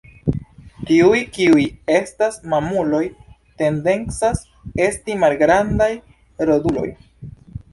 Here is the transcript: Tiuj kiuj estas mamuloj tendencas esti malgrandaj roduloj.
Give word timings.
Tiuj 0.89 1.19
kiuj 1.35 1.65
estas 1.97 2.39
mamuloj 2.53 3.01
tendencas 3.63 4.41
esti 4.87 5.19
malgrandaj 5.27 5.91
roduloj. 6.51 6.89